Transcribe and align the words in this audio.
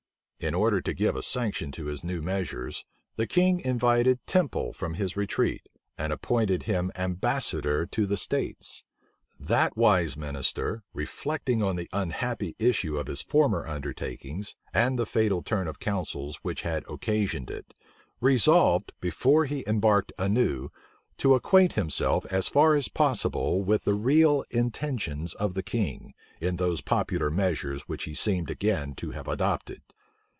In 0.43 0.55
order 0.55 0.81
to 0.81 0.95
give 0.95 1.15
a 1.15 1.21
sanction 1.21 1.71
to 1.73 1.85
his 1.85 2.03
new 2.03 2.19
measures, 2.19 2.83
the 3.15 3.27
king 3.27 3.59
invited 3.59 4.17
Temple 4.25 4.73
from 4.73 4.95
his 4.95 5.15
retreat, 5.15 5.69
and 5.99 6.11
appointed 6.11 6.63
him 6.63 6.91
ambassador 6.95 7.85
to 7.85 8.07
the 8.07 8.17
states. 8.17 8.83
That 9.39 9.77
wise 9.77 10.17
minister, 10.17 10.79
reflecting 10.95 11.61
on 11.61 11.75
the 11.75 11.87
unhappy 11.93 12.55
issue 12.57 12.97
of 12.97 13.05
his 13.05 13.21
former 13.21 13.67
undertakings, 13.67 14.55
and 14.73 14.97
the 14.97 15.05
fatal 15.05 15.43
turn 15.43 15.67
of 15.67 15.77
counsels 15.77 16.37
which 16.37 16.63
had 16.63 16.83
occasioned 16.89 17.51
it, 17.51 17.75
resolved, 18.19 18.93
before 18.99 19.45
he 19.45 19.63
embarked 19.67 20.11
anew, 20.17 20.69
to 21.19 21.35
acquaint 21.35 21.73
himself, 21.73 22.25
as 22.31 22.47
far 22.47 22.73
as 22.73 22.87
possible, 22.87 23.63
with 23.63 23.83
the 23.83 23.93
real 23.93 24.43
intentions 24.49 25.35
of 25.35 25.53
the 25.53 25.61
king, 25.61 26.15
in 26.39 26.55
those 26.55 26.81
popular 26.81 27.29
measures 27.29 27.83
which 27.83 28.05
he 28.05 28.15
seemed 28.15 28.49
again 28.49 28.95
to 28.95 29.11
have 29.11 29.27
adopted. 29.27 29.83